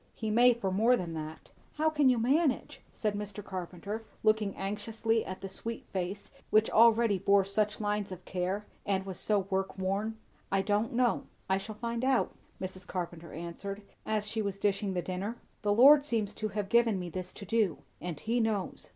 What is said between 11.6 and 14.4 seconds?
find out," Mrs. Carpenter answered as